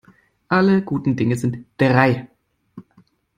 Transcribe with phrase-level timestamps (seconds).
[0.47, 2.27] Alle guten Dinge sind drei.